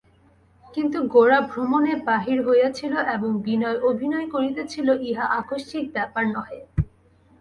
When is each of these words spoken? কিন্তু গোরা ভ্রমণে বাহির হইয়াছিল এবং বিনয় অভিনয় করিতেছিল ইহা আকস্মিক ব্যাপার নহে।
কিন্তু 0.65 0.97
গোরা 1.13 1.39
ভ্রমণে 1.49 1.93
বাহির 2.07 2.37
হইয়াছিল 2.47 2.93
এবং 3.15 3.31
বিনয় 3.45 3.77
অভিনয় 3.89 4.27
করিতেছিল 4.33 4.87
ইহা 5.09 5.25
আকস্মিক 5.39 5.85
ব্যাপার 5.95 6.23
নহে। 6.35 6.59